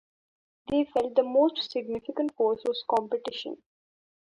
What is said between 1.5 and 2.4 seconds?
significant